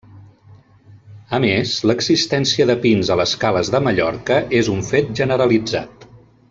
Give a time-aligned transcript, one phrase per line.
[1.37, 6.13] A més l'existència de pins a les cales de Mallorca és un fet generalitzat.